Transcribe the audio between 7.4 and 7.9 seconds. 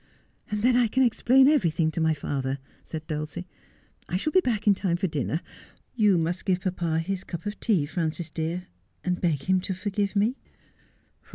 of tea,